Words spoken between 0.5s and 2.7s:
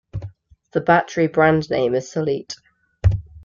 The battery brand name is Solite.